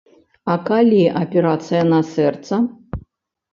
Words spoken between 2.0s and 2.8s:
сэрца?